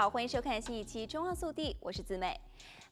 [0.00, 2.40] 好，欢迎收看新一期《中澳速递》，我是子美。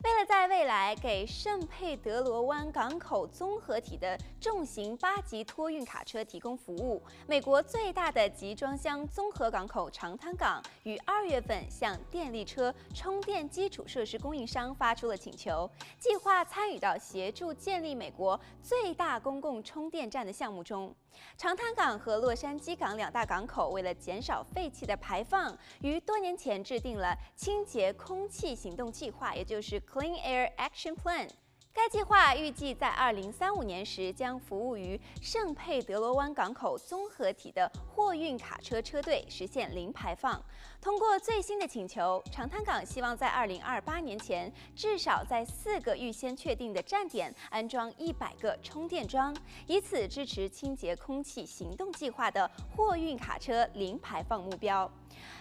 [0.04, 15.68] 为了在未来给圣佩德罗湾港口综合体的重型八级托运卡车提供服务，美国最大的集装箱综合港口长滩港于二月份向电力车充电基础设施供应商发出了请求，
[15.98, 20.94] 计划参与到协助建立美国最大公共充电站的项目中。
[21.36, 29.82] 长滩港和洛杉矶港两大港口为了减少废气的排放，于多年前制定了清洁空气行动计划，也就是。
[29.92, 31.28] Clean Air Action Plan。
[31.72, 40.42] 该计划预计在二零三五年时将服务于圣佩德罗湾港口综合体的货运卡车车队实现零排放。
[40.80, 49.32] 通过最新的请求，长滩港希望在二零二八年前至少在四个预先确定的站点安装一百个充电桩，
[49.68, 54.90] 以此支持清洁空气行动计划的货运卡车零排放目标。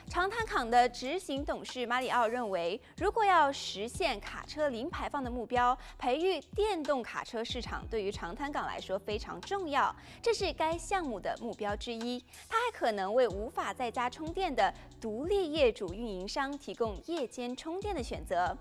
[0.10, 12.24] 长滩港的执行董事马里奥认为，如果要实现卡车零排放的目标，培育电动卡车市场对于长滩港来说非常重要，这是该项目的目标之一。
[12.48, 18.58] 它还可能为无法在家充电的独立业主运营商提供夜间充电的选择。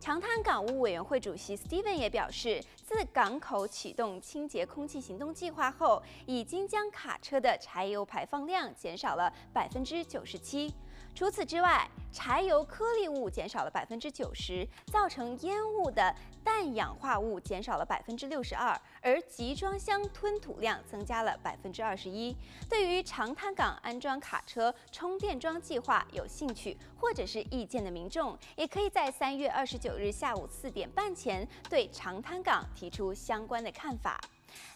[0.00, 10.72] 长滩港务委员会主席 Steven 也表示，自港口启动清洁空气行动计划后，已经将卡车的柴油排放量减少了百分之九十七。
[11.14, 22.34] 除此之外，柴油颗粒物减少了百分之九十，造成烟雾的氮氧化物减少了百分之六十二，而集装箱吞吐量增加了百分之二十一。
[22.68, 34.18] 对于长滩港安装卡车充电桩计划有兴趣或者是意见的民众，也可以在三月二十九日下午四点半前对长滩港提出相关的看法。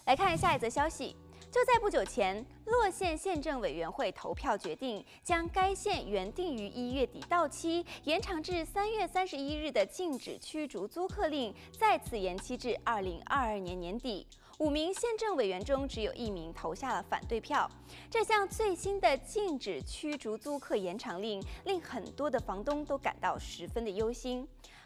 [0.05, 1.15] 来看下一则消息。
[1.55, 14.27] 就在不久前，洛县县政委员会投票决定，将该县原定于一月底到期，延长至三月三十一日的禁止驱逐租客令，再次延期至二零二二年年底。
[14.57, 17.71] 五名县政委员中，只有一名投下了反对票。
[18.09, 24.45] 这项最新的禁止驱逐租客延长令，令很多的房东都感到十分的忧心。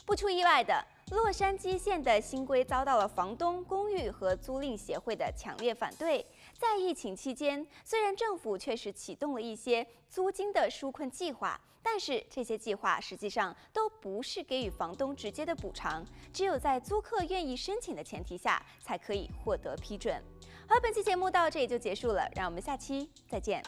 [0.10, 6.26] 不出意外的，洛杉矶县的新规遭到了房东、公寓和租赁协会的强烈反对。
[6.58, 16.04] 在疫情期间，虽然政府确实启动了一些租金的纾困计划，但是这些计划实际上都不是给予房东直接的补偿，
[16.34, 20.20] 只有在租客愿意申请的前提下，才可以获得批准。
[20.68, 23.62] 好，本期节目到这里就结束了，让我们下期再见。